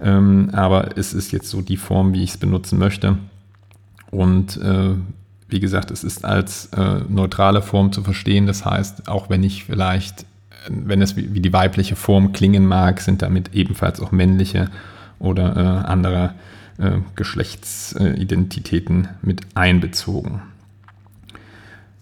ähm, 0.01 0.49
aber 0.53 0.97
es 0.97 1.13
ist 1.13 1.31
jetzt 1.31 1.49
so 1.49 1.61
die 1.61 1.77
Form, 1.77 2.13
wie 2.13 2.23
ich 2.23 2.31
es 2.31 2.37
benutzen 2.37 2.77
möchte. 2.79 3.17
Und 4.11 4.57
äh, 4.57 4.95
wie 5.49 5.59
gesagt, 5.59 5.91
es 5.91 6.03
ist 6.03 6.25
als 6.25 6.67
äh, 6.67 7.01
neutrale 7.07 7.61
Form 7.61 7.91
zu 7.91 8.03
verstehen. 8.03 8.47
Das 8.47 8.65
heißt, 8.65 9.07
auch 9.07 9.29
wenn 9.29 9.43
ich 9.43 9.65
vielleicht, 9.65 10.25
wenn 10.69 11.01
es 11.01 11.15
wie, 11.15 11.33
wie 11.33 11.39
die 11.39 11.53
weibliche 11.53 11.95
Form 11.95 12.33
klingen 12.33 12.65
mag, 12.65 12.99
sind 13.01 13.21
damit 13.21 13.53
ebenfalls 13.53 13.99
auch 13.99 14.11
männliche 14.11 14.69
oder 15.19 15.55
äh, 15.55 15.87
andere 15.87 16.33
äh, 16.77 16.99
Geschlechtsidentitäten 17.15 19.07
mit 19.21 19.41
einbezogen. 19.55 20.41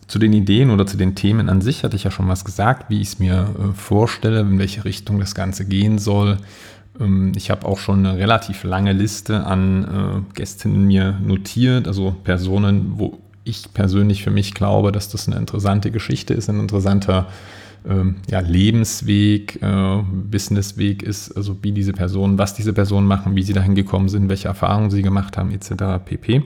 Zu 0.08 0.20
den 0.20 0.34
Ideen 0.34 0.70
oder 0.70 0.86
zu 0.86 0.98
den 0.98 1.16
Themen 1.16 1.50
an 1.50 1.62
sich 1.62 1.84
hatte 1.84 1.96
ich 1.96 2.04
ja 2.04 2.12
schon 2.12 2.28
was 2.28 2.46
gesagt, 2.46 2.90
wie 2.90 3.02
ich 3.02 3.08
es 3.08 3.20
mir 3.20 3.50
äh, 3.58 3.74
vorstelle, 3.74 4.42
in 4.42 4.60
welche 4.60 4.86
Richtung 4.86 5.20
das 5.20 5.34
Ganze 5.34 5.66
gehen 5.66 5.98
soll. 5.98 6.38
Ähm, 7.00 7.32
ich 7.36 7.50
habe 7.50 7.66
auch 7.66 7.78
schon 7.78 8.06
eine 8.06 8.18
relativ 8.18 8.64
lange 8.64 8.94
Liste 8.94 9.46
an 9.46 9.84
äh, 9.84 10.34
Gästinnen 10.36 10.86
mir 10.86 11.20
notiert, 11.24 11.88
also 11.88 12.16
Personen, 12.24 12.94
wo 12.98 13.20
ich 13.44 13.74
persönlich 13.74 14.24
für 14.24 14.32
mich 14.32 14.54
glaube, 14.54 14.92
dass 14.92 15.10
das 15.10 15.28
eine 15.28 15.38
interessante 15.38 15.92
Geschichte 15.92 16.34
ist, 16.34 16.50
ein 16.50 16.60
interessanter 16.60 17.28
ähm, 17.88 18.16
ja, 18.30 18.40
Lebensweg, 18.40 19.62
äh, 19.62 20.02
Businessweg 20.02 21.04
ist, 21.04 21.32
also 21.38 21.56
wie 21.62 21.72
diese 21.72 21.94
Personen, 21.94 22.38
was 22.38 22.56
diese 22.56 22.74
Personen 22.74 23.06
machen, 23.08 23.36
wie 23.36 23.44
sie 23.44 23.54
dahin 23.54 23.76
gekommen 23.76 24.10
sind, 24.10 24.30
welche 24.30 24.48
Erfahrungen 24.48 24.90
sie 24.90 25.04
gemacht 25.04 25.38
haben, 25.38 25.52
etc. 25.52 26.04
pp. 26.04 26.44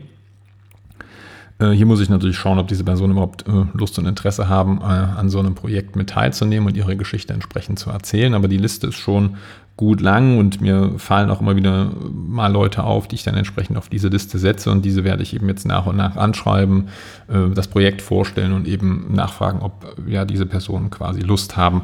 Äh, 1.59 1.71
hier 1.71 1.85
muss 1.85 2.01
ich 2.01 2.09
natürlich 2.09 2.37
schauen, 2.37 2.59
ob 2.59 2.67
diese 2.67 2.83
Personen 2.83 3.11
überhaupt 3.11 3.47
äh, 3.47 3.65
Lust 3.73 3.99
und 3.99 4.05
Interesse 4.05 4.47
haben, 4.47 4.79
äh, 4.81 4.83
an 4.83 5.29
so 5.29 5.39
einem 5.39 5.55
Projekt 5.55 5.95
mit 5.95 6.09
teilzunehmen 6.09 6.67
und 6.67 6.75
ihre 6.75 6.97
Geschichte 6.97 7.33
entsprechend 7.33 7.79
zu 7.79 7.89
erzählen. 7.89 8.33
Aber 8.33 8.47
die 8.47 8.57
Liste 8.57 8.87
ist 8.87 8.95
schon 8.95 9.37
gut 9.79 10.01
lang 10.01 10.37
und 10.37 10.59
mir 10.59 10.95
fallen 10.97 11.29
auch 11.29 11.39
immer 11.39 11.55
wieder 11.55 11.89
mal 12.11 12.51
Leute 12.51 12.83
auf, 12.83 13.07
die 13.07 13.15
ich 13.15 13.23
dann 13.23 13.35
entsprechend 13.35 13.77
auf 13.77 13.87
diese 13.87 14.09
Liste 14.09 14.37
setze 14.37 14.71
und 14.71 14.83
diese 14.83 15.05
werde 15.05 15.23
ich 15.23 15.33
eben 15.33 15.47
jetzt 15.47 15.65
nach 15.65 15.85
und 15.85 15.95
nach 15.95 16.17
anschreiben, 16.17 16.89
äh, 17.29 17.53
das 17.53 17.69
Projekt 17.69 18.01
vorstellen 18.01 18.51
und 18.51 18.67
eben 18.67 19.13
nachfragen, 19.13 19.61
ob 19.61 19.95
ja 20.05 20.25
diese 20.25 20.45
Personen 20.45 20.89
quasi 20.89 21.21
Lust 21.21 21.55
haben, 21.55 21.83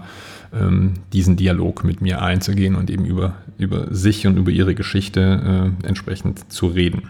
ähm, 0.53 0.95
diesen 1.13 1.37
Dialog 1.37 1.85
mit 1.85 2.01
mir 2.01 2.21
einzugehen 2.21 2.75
und 2.75 2.89
eben 2.89 3.05
über, 3.05 3.35
über 3.57 3.87
sich 3.95 4.27
und 4.27 4.35
über 4.35 4.51
ihre 4.51 4.75
Geschichte 4.75 5.71
äh, 5.81 5.87
entsprechend 5.87 6.51
zu 6.51 6.67
reden. 6.67 7.03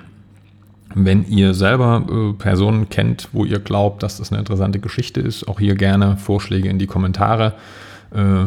Wenn 0.94 1.28
ihr 1.28 1.56
selber 1.56 2.06
äh, 2.08 2.34
Personen 2.34 2.90
kennt, 2.90 3.30
wo 3.34 3.44
ihr 3.44 3.58
glaubt, 3.58 4.04
dass 4.04 4.20
das 4.20 4.32
eine 4.32 4.38
interessante 4.38 4.78
Geschichte 4.78 5.20
ist, 5.20 5.48
auch 5.48 5.60
hier 5.60 5.74
gerne 5.74 6.16
Vorschläge 6.18 6.70
in 6.70 6.78
die 6.78 6.86
Kommentare 6.86 7.54
äh, 8.12 8.46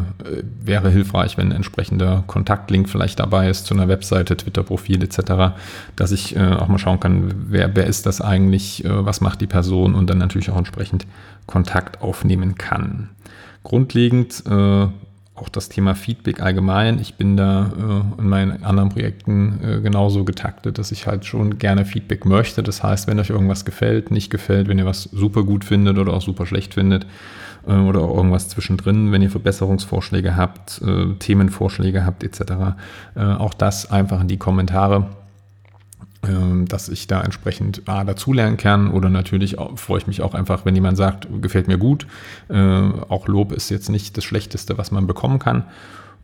wäre 0.60 0.90
hilfreich, 0.90 1.36
wenn 1.36 1.48
ein 1.48 1.56
entsprechender 1.56 2.24
Kontaktlink 2.26 2.88
vielleicht 2.88 3.18
dabei 3.20 3.48
ist 3.48 3.66
zu 3.66 3.74
einer 3.74 3.88
Webseite, 3.88 4.36
Twitter-Profil 4.36 5.02
etc., 5.02 5.56
dass 5.96 6.12
ich 6.12 6.36
äh, 6.36 6.40
auch 6.40 6.68
mal 6.68 6.78
schauen 6.78 7.00
kann, 7.00 7.32
wer, 7.48 7.74
wer 7.74 7.86
ist 7.86 8.06
das 8.06 8.20
eigentlich, 8.20 8.84
äh, 8.84 9.04
was 9.04 9.20
macht 9.20 9.40
die 9.40 9.46
Person 9.46 9.94
und 9.94 10.08
dann 10.08 10.18
natürlich 10.18 10.50
auch 10.50 10.58
entsprechend 10.58 11.06
Kontakt 11.46 12.02
aufnehmen 12.02 12.56
kann. 12.56 13.10
Grundlegend 13.62 14.44
äh, 14.46 14.86
auch 15.38 15.48
das 15.48 15.68
Thema 15.68 15.94
Feedback 15.94 16.40
allgemein. 16.40 16.98
Ich 17.00 17.14
bin 17.14 17.36
da 17.36 17.70
äh, 18.16 18.20
in 18.20 18.28
meinen 18.28 18.64
anderen 18.64 18.88
Projekten 18.88 19.60
äh, 19.62 19.80
genauso 19.80 20.24
getaktet, 20.24 20.78
dass 20.78 20.92
ich 20.92 21.06
halt 21.06 21.24
schon 21.24 21.58
gerne 21.58 21.84
Feedback 21.84 22.24
möchte. 22.24 22.62
Das 22.62 22.82
heißt, 22.82 23.06
wenn 23.06 23.18
euch 23.18 23.30
irgendwas 23.30 23.64
gefällt, 23.64 24.10
nicht 24.10 24.30
gefällt, 24.30 24.68
wenn 24.68 24.78
ihr 24.78 24.86
was 24.86 25.04
super 25.04 25.44
gut 25.44 25.64
findet 25.64 25.98
oder 25.98 26.12
auch 26.12 26.22
super 26.22 26.46
schlecht 26.46 26.74
findet, 26.74 27.06
äh, 27.66 27.72
oder 27.72 28.00
auch 28.00 28.16
irgendwas 28.16 28.48
zwischendrin, 28.48 29.12
wenn 29.12 29.22
ihr 29.22 29.30
Verbesserungsvorschläge 29.30 30.36
habt, 30.36 30.80
äh, 30.82 31.14
Themenvorschläge 31.18 32.04
habt 32.04 32.24
etc. 32.24 32.40
Äh, 33.14 33.20
auch 33.22 33.54
das 33.54 33.90
einfach 33.90 34.20
in 34.20 34.28
die 34.28 34.38
Kommentare 34.38 35.06
dass 36.20 36.88
ich 36.88 37.06
da 37.06 37.22
entsprechend 37.22 37.82
A, 37.88 38.02
dazulernen 38.02 38.56
kann 38.56 38.90
oder 38.90 39.08
natürlich 39.08 39.56
freue 39.76 39.98
ich 39.98 40.06
mich 40.08 40.20
auch 40.20 40.34
einfach, 40.34 40.64
wenn 40.64 40.74
jemand 40.74 40.96
sagt, 40.96 41.28
gefällt 41.40 41.68
mir 41.68 41.78
gut. 41.78 42.08
auch 42.48 43.28
Lob 43.28 43.52
ist 43.52 43.70
jetzt 43.70 43.88
nicht 43.88 44.16
das 44.16 44.24
Schlechteste, 44.24 44.76
was 44.78 44.90
man 44.90 45.06
bekommen 45.06 45.38
kann. 45.38 45.64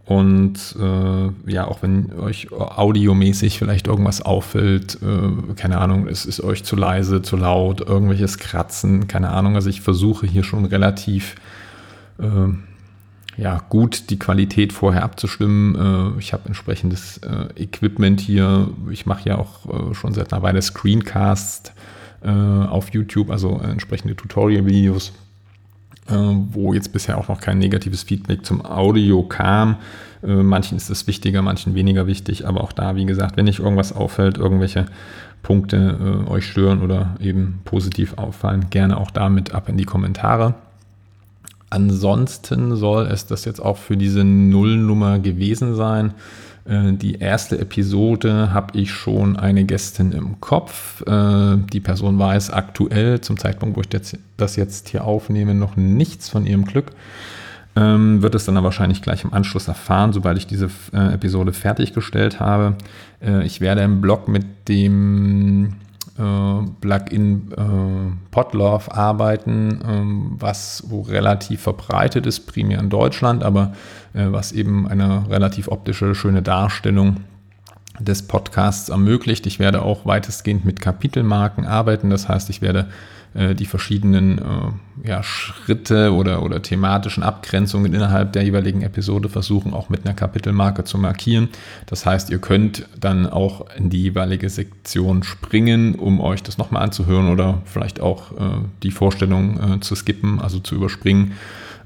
Und 0.07 0.77
äh, 0.79 1.51
ja, 1.51 1.67
auch 1.67 1.83
wenn 1.83 2.13
euch 2.13 2.53
audiomäßig 2.53 3.59
vielleicht 3.59 3.87
irgendwas 3.87 4.21
auffällt, 4.21 4.99
äh, 5.03 5.55
keine 5.55 5.79
Ahnung, 5.79 6.09
es 6.09 6.27
ist 6.27 6.43
euch 6.43 6.63
zu 6.63 6.77
leise, 6.77 7.23
zu 7.23 7.37
laut, 7.37 7.81
irgendwelches 7.81 8.37
Kratzen, 8.39 9.09
keine 9.09 9.31
Ahnung. 9.31 9.55
Also 9.55 9.71
ich 9.71 9.81
versuche 9.81 10.27
hier 10.27 10.45
schon 10.45 10.67
relativ 10.67 11.37
äh, 12.19 12.25
ja, 13.37 13.63
gut 13.69 14.11
die 14.11 14.19
Qualität 14.19 14.73
vorher 14.73 15.03
abzustimmen. 15.03 16.15
Äh, 16.17 16.19
ich 16.19 16.33
habe 16.33 16.47
entsprechendes 16.47 17.19
äh, 17.19 17.63
Equipment 17.63 18.21
hier. 18.21 18.69
Ich 18.91 19.07
mache 19.07 19.29
ja 19.29 19.39
auch 19.39 19.91
äh, 19.91 19.95
schon 19.95 20.13
seit 20.13 20.33
einer 20.33 20.43
Weile 20.43 20.63
Screencasts 20.63 21.73
auf 22.27 22.89
YouTube, 22.95 23.31
also 23.31 23.61
entsprechende 23.63 24.17
Tutorial-Videos 24.17 25.13
wo 26.07 26.73
jetzt 26.73 26.91
bisher 26.91 27.19
auch 27.19 27.29
noch 27.29 27.39
kein 27.39 27.59
negatives 27.59 28.03
Feedback 28.03 28.47
zum 28.47 28.65
Audio 28.65 29.23
kam. 29.23 29.77
Manchen 30.23 30.79
ist 30.79 30.89
es 30.89 31.07
wichtiger, 31.07 31.43
manchen 31.43 31.75
weniger 31.75 32.07
wichtig, 32.07 32.47
aber 32.47 32.63
auch 32.63 32.73
da, 32.73 32.97
wie 32.97 33.05
gesagt, 33.05 33.37
wenn 33.37 33.47
euch 33.47 33.59
irgendwas 33.59 33.93
auffällt, 33.93 34.39
irgendwelche 34.39 34.87
Punkte 35.43 36.25
euch 36.27 36.47
stören 36.47 36.81
oder 36.81 37.15
eben 37.21 37.61
positiv 37.67 38.17
auffallen, 38.17 38.71
gerne 38.71 38.97
auch 38.97 39.11
damit 39.11 39.55
ab 39.55 39.69
in 39.69 39.77
die 39.77 39.85
Kommentare. 39.85 40.55
Ansonsten 41.75 42.77
soll 42.77 43.07
es 43.07 43.27
das 43.27 43.45
jetzt 43.45 43.61
auch 43.61 43.79
für 43.79 43.97
diese 43.97 44.23
Nullnummer 44.23 45.19
gewesen 45.19 45.75
sein. 45.75 46.15
Äh, 46.67 46.93
die 46.93 47.17
erste 47.17 47.59
Episode 47.59 48.55
habe 48.55 48.79
ich 48.79 48.93
schon 48.93 49.37
eine 49.37 49.65
Gästin 49.65 50.13
im 50.13 50.41
Kopf. 50.41 51.03
Äh, 51.03 51.57
die 51.73 51.81
Person 51.81 52.17
weiß 52.17 52.51
aktuell 52.51 53.21
zum 53.23 53.39
Zeitpunkt, 53.39 53.77
wo 53.77 53.81
ich 53.81 53.89
das 53.89 54.55
jetzt 54.55 54.89
hier 54.91 55.03
aufnehme, 55.03 55.53
noch 55.53 55.75
nichts 55.75 56.29
von 56.29 56.47
ihrem 56.47 56.65
Glück. 56.65 56.93
Ähm, 57.75 58.23
wird 58.23 58.37
es 58.37 58.45
dann 58.45 58.57
aber 58.57 58.67
wahrscheinlich 58.67 59.03
gleich 59.03 59.25
im 59.25 59.33
Anschluss 59.33 59.67
erfahren, 59.67 60.13
sobald 60.13 60.39
ich 60.39 60.47
diese 60.47 60.71
äh, 60.93 61.15
Episode 61.15 61.53
fertiggestellt 61.53 62.39
habe. 62.39 62.77
ich 63.43 63.61
werde 63.61 63.81
im 63.81 64.01
Blog 64.01 64.29
mit 64.29 64.69
dem 64.69 65.75
Plugin 66.17 67.53
äh, 67.57 68.31
Podlove 68.31 68.93
arbeiten, 68.95 69.81
ähm, 69.85 70.37
was 70.39 70.85
wo 70.87 71.01
relativ 71.01 71.63
verbreitet 71.63 72.27
ist, 72.27 72.47
primär 72.47 72.79
in 72.79 72.89
Deutschland, 72.89 73.43
aber 73.43 73.73
äh, 74.13 74.27
was 74.29 74.53
eben 74.53 74.87
eine 74.87 75.29
relativ 75.29 75.69
optische, 75.69 76.15
schöne 76.15 76.43
Darstellung 76.43 77.17
des 77.99 78.27
Podcasts 78.27 78.89
ermöglicht. 78.89 79.47
Ich 79.47 79.59
werde 79.59 79.83
auch 79.83 80.07
weitestgehend 80.07 80.65
mit 80.65 80.81
Kapitelmarken 80.81 81.65
arbeiten. 81.67 82.11
Das 82.11 82.29
heißt, 82.29 82.51
ich 82.51 82.63
werde 82.63 82.89
äh, 83.35 83.55
die 83.55 83.67
verschiedenen 83.67 84.39
äh, 84.39 85.09
ja, 85.09 85.23
Schritte 85.23 86.13
oder, 86.13 86.43
oder 86.43 86.63
thematischen 86.63 87.23
Abgrenzungen 87.23 87.93
innerhalb 87.93 88.33
der 88.33 88.45
jeweiligen 88.45 88.83
Episode 88.83 89.29
versuchen, 89.29 89.75
auch 89.75 89.89
mit 89.89 90.05
einer 90.05 90.15
Kapitelmarke 90.15 90.85
zu 90.85 90.99
markieren. 90.99 91.49
Das 91.87 92.07
heißt, 92.07 92.31
ihr 92.31 92.39
könnt 92.39 92.87
dann 92.99 93.27
auch 93.27 93.67
in 93.77 93.91
die 93.91 94.03
jeweilige 94.03 94.49
Sektion 94.49 95.23
springen, 95.23 95.97
um 95.97 96.21
euch 96.21 96.43
das 96.43 96.59
nochmal 96.59 96.85
anzuhören 96.85 97.29
oder 97.29 97.63
vielleicht 97.65 98.01
auch 98.01 98.33
äh, 98.33 98.59
die 98.83 98.91
Vorstellung 98.93 99.77
äh, 99.77 99.81
zu 99.81 99.95
skippen, 99.95 100.41
also 100.41 100.61
zu 100.61 100.75
überspringen. 100.75 101.33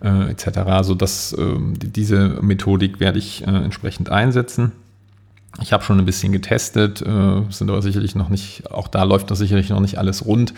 Äh, 0.00 0.30
etc. 0.30 0.58
Also 0.58 0.94
das, 0.94 1.34
ähm, 1.36 1.74
diese 1.76 2.38
Methodik 2.40 3.00
werde 3.00 3.18
ich 3.18 3.44
äh, 3.46 3.50
entsprechend 3.50 4.10
einsetzen. 4.10 4.72
Ich 5.60 5.72
habe 5.72 5.82
schon 5.82 5.98
ein 5.98 6.04
bisschen 6.04 6.30
getestet, 6.30 7.02
äh, 7.02 7.42
sind 7.50 7.68
aber 7.68 7.82
sicherlich 7.82 8.14
noch 8.14 8.28
nicht, 8.28 8.70
auch 8.70 8.86
da 8.86 9.02
läuft 9.02 9.30
das 9.30 9.38
sicherlich 9.38 9.70
noch 9.70 9.80
nicht 9.80 9.98
alles 9.98 10.24
rund. 10.24 10.54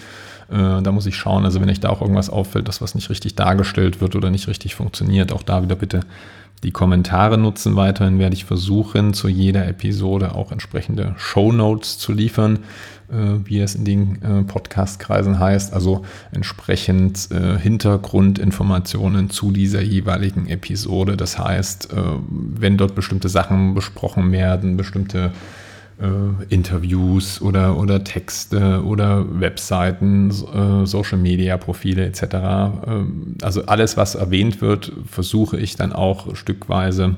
Äh, 0.50 0.82
da 0.82 0.92
muss 0.92 1.06
ich 1.06 1.16
schauen, 1.16 1.44
also 1.44 1.60
wenn 1.60 1.70
euch 1.70 1.80
da 1.80 1.90
auch 1.90 2.00
irgendwas 2.00 2.30
auffällt, 2.30 2.68
dass 2.68 2.80
was 2.80 2.94
nicht 2.94 3.10
richtig 3.10 3.34
dargestellt 3.36 4.00
wird 4.00 4.16
oder 4.16 4.30
nicht 4.30 4.48
richtig 4.48 4.74
funktioniert, 4.74 5.32
auch 5.32 5.42
da 5.42 5.62
wieder 5.62 5.76
bitte 5.76 6.00
die 6.62 6.72
Kommentare 6.72 7.38
nutzen. 7.38 7.76
Weiterhin 7.76 8.18
werde 8.18 8.34
ich 8.34 8.44
versuchen, 8.44 9.14
zu 9.14 9.28
jeder 9.28 9.66
Episode 9.66 10.34
auch 10.34 10.52
entsprechende 10.52 11.14
Show 11.16 11.52
Notes 11.52 11.98
zu 11.98 12.12
liefern, 12.12 12.58
äh, 13.10 13.38
wie 13.44 13.60
es 13.60 13.74
in 13.74 13.84
den 13.84 14.22
äh, 14.22 14.42
Podcast-Kreisen 14.42 15.38
heißt. 15.38 15.72
Also 15.72 16.04
entsprechend 16.32 17.30
äh, 17.30 17.58
Hintergrundinformationen 17.58 19.30
zu 19.30 19.52
dieser 19.52 19.80
jeweiligen 19.80 20.48
Episode. 20.48 21.16
Das 21.16 21.38
heißt, 21.38 21.92
äh, 21.92 21.96
wenn 22.28 22.76
dort 22.76 22.94
bestimmte 22.94 23.28
Sachen 23.28 23.74
besprochen 23.74 24.30
werden, 24.32 24.76
bestimmte 24.76 25.32
äh, 26.00 26.44
Interviews 26.54 27.40
oder, 27.42 27.76
oder 27.76 28.04
Texte 28.04 28.82
oder 28.84 29.40
Webseiten, 29.40 30.30
äh, 30.30 30.86
Social 30.86 31.18
Media 31.18 31.56
Profile 31.56 32.04
etc. 32.04 32.22
Ähm, 32.24 33.36
also 33.42 33.66
alles, 33.66 33.96
was 33.96 34.14
erwähnt 34.14 34.60
wird, 34.60 34.92
versuche 35.06 35.58
ich 35.58 35.76
dann 35.76 35.92
auch 35.92 36.34
stückweise 36.34 37.16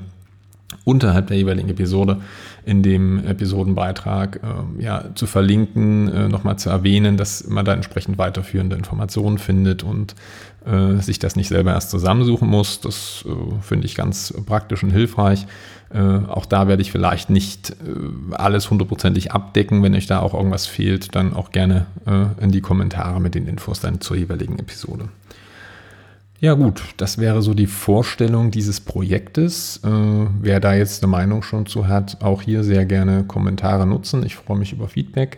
unterhalb 0.83 1.27
der 1.27 1.37
jeweiligen 1.37 1.69
Episode 1.69 2.17
in 2.65 2.83
dem 2.83 3.25
Episodenbeitrag 3.25 4.41
äh, 4.43 4.83
ja, 4.83 5.05
zu 5.15 5.27
verlinken, 5.27 6.07
äh, 6.09 6.27
nochmal 6.27 6.57
zu 6.57 6.69
erwähnen, 6.69 7.17
dass 7.17 7.47
man 7.47 7.65
da 7.65 7.73
entsprechend 7.73 8.17
weiterführende 8.17 8.75
Informationen 8.75 9.37
findet 9.37 9.83
und 9.83 10.15
äh, 10.65 11.01
sich 11.01 11.19
das 11.19 11.35
nicht 11.35 11.49
selber 11.49 11.71
erst 11.71 11.89
zusammensuchen 11.89 12.47
muss. 12.47 12.79
Das 12.79 13.25
äh, 13.27 13.61
finde 13.61 13.85
ich 13.85 13.95
ganz 13.95 14.33
praktisch 14.45 14.83
und 14.83 14.91
hilfreich. 14.91 15.45
Äh, 15.93 15.99
auch 15.99 16.45
da 16.45 16.67
werde 16.67 16.81
ich 16.81 16.91
vielleicht 16.91 17.29
nicht 17.29 17.71
äh, 17.71 18.35
alles 18.35 18.69
hundertprozentig 18.69 19.31
abdecken. 19.31 19.83
Wenn 19.83 19.95
euch 19.95 20.07
da 20.07 20.19
auch 20.19 20.33
irgendwas 20.33 20.65
fehlt, 20.65 21.15
dann 21.15 21.33
auch 21.33 21.51
gerne 21.51 21.85
in 22.39 22.51
die 22.51 22.61
Kommentare 22.61 23.19
mit 23.19 23.35
den 23.35 23.47
Infos 23.47 23.79
dann 23.79 24.01
zur 24.01 24.17
jeweiligen 24.17 24.59
Episode. 24.59 25.09
Ja 26.43 26.55
gut, 26.55 26.83
das 26.97 27.19
wäre 27.19 27.41
so 27.41 27.53
die 27.53 27.67
Vorstellung 27.67 28.51
dieses 28.51 28.81
Projektes. 28.81 29.79
Äh, 29.81 29.87
wer 30.41 30.59
da 30.59 30.73
jetzt 30.73 31.01
eine 31.01 31.09
Meinung 31.09 31.41
schon 31.41 31.67
zu 31.67 31.87
hat, 31.87 32.21
auch 32.21 32.41
hier 32.41 32.65
sehr 32.65 32.85
gerne 32.85 33.23
Kommentare 33.23 33.87
nutzen. 33.87 34.25
Ich 34.25 34.35
freue 34.35 34.57
mich 34.57 34.73
über 34.73 34.89
Feedback. 34.89 35.37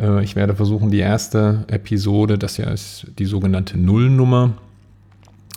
Äh, 0.00 0.24
ich 0.24 0.36
werde 0.36 0.56
versuchen, 0.56 0.90
die 0.90 1.00
erste 1.00 1.66
Episode, 1.68 2.38
das 2.38 2.56
ja 2.56 2.70
ist 2.70 3.08
die 3.18 3.26
sogenannte 3.26 3.78
Nullnummer, 3.78 4.54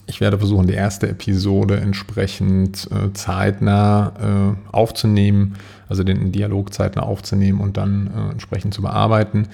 ich 0.07 0.19
werde 0.19 0.37
versuchen, 0.37 0.67
die 0.67 0.73
erste 0.73 1.07
Episode 1.07 1.77
entsprechend 1.77 2.89
äh, 2.91 3.13
zeitnah 3.13 4.11
äh, 4.19 4.75
aufzunehmen, 4.75 5.55
also 5.87 6.03
den 6.03 6.33
Dialog 6.33 6.73
zeitnah 6.73 7.03
aufzunehmen 7.03 7.61
und 7.61 7.77
dann 7.77 8.07
äh, 8.07 8.31
entsprechend 8.31 8.73
zu 8.73 8.81
bearbeiten. 8.81 9.47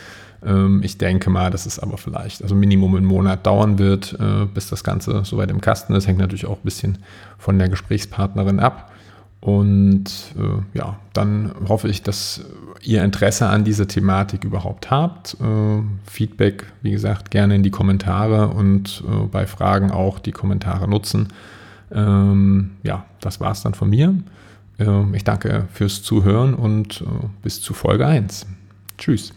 Ähm, 0.45 0.81
ich 0.83 0.97
denke 0.97 1.29
mal, 1.29 1.51
dass 1.51 1.65
es 1.65 1.79
aber 1.79 1.97
vielleicht 1.97 2.41
also 2.41 2.55
Minimum 2.55 2.95
einen 2.95 3.05
Monat 3.05 3.45
dauern 3.45 3.79
wird, 3.79 4.17
äh, 4.19 4.45
bis 4.45 4.69
das 4.69 4.83
Ganze 4.83 5.23
soweit 5.25 5.51
im 5.51 5.61
Kasten 5.61 5.93
ist. 5.93 6.07
Hängt 6.07 6.19
natürlich 6.19 6.45
auch 6.45 6.57
ein 6.57 6.63
bisschen 6.63 6.99
von 7.37 7.57
der 7.57 7.69
Gesprächspartnerin 7.69 8.59
ab. 8.59 8.91
Und 9.39 10.05
äh, 10.37 10.77
ja, 10.77 10.97
dann 11.13 11.51
hoffe 11.67 11.87
ich, 11.87 12.01
dass 12.01 12.43
ihr 12.81 13.03
Interesse 13.03 13.47
an 13.47 13.63
dieser 13.63 13.87
Thematik 13.87 14.43
überhaupt 14.43 14.91
habt. 14.91 15.37
Äh, 15.39 15.81
Feedback, 16.09 16.65
wie 16.81 16.91
gesagt, 16.91 17.31
gerne 17.31 17.55
in 17.55 17.63
die 17.63 17.71
Kommentare 17.71 18.49
und 18.49 19.03
bei 19.31 19.45
Fragen 19.45 19.91
auch 19.91 20.19
die 20.19 20.31
Kommentare 20.31 20.87
nutzen. 20.87 21.29
Ähm, 21.91 22.71
ja, 22.83 23.05
das 23.21 23.39
war 23.39 23.51
es 23.51 23.61
dann 23.61 23.73
von 23.73 23.89
mir. 23.89 24.15
Ähm, 24.79 25.13
ich 25.13 25.23
danke 25.23 25.67
fürs 25.71 26.03
Zuhören 26.03 26.53
und 26.53 27.03
bis 27.41 27.61
zu 27.61 27.73
Folge 27.73 28.05
1. 28.05 28.45
Tschüss. 28.97 29.33